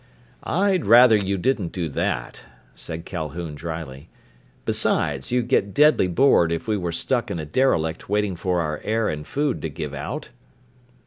[0.43, 4.09] "I'd rather you didn't do that," said Calhoun dryly.
[4.65, 8.81] "Besides, you'd get deadly bored if we were stuck in a derelict waiting for our
[8.83, 10.31] air and food to give out."